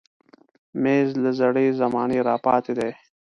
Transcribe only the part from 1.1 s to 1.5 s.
له